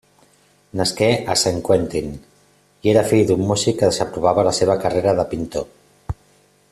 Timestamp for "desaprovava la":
3.93-4.55